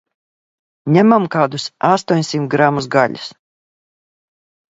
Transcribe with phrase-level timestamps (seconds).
[0.93, 3.27] Ņemam kādus astoņsimt gramus gaļas.